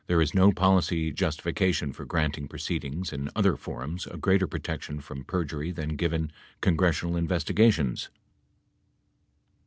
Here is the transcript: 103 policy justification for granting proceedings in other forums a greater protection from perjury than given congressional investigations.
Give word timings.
103 0.07 0.51
policy 0.53 1.11
justification 1.11 1.93
for 1.93 2.05
granting 2.05 2.47
proceedings 2.47 3.13
in 3.13 3.29
other 3.35 3.55
forums 3.55 4.07
a 4.07 4.17
greater 4.17 4.47
protection 4.47 4.99
from 4.99 5.23
perjury 5.23 5.71
than 5.71 5.89
given 5.95 6.31
congressional 6.59 7.15
investigations. 7.15 8.09